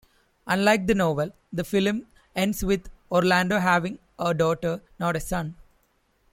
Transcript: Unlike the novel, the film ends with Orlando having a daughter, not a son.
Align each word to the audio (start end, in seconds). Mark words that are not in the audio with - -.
Unlike 0.47 0.87
the 0.87 0.95
novel, 0.95 1.29
the 1.53 1.63
film 1.63 2.07
ends 2.35 2.65
with 2.65 2.89
Orlando 3.11 3.59
having 3.59 3.99
a 4.17 4.33
daughter, 4.33 4.81
not 4.97 5.15
a 5.15 5.19
son. 5.19 5.53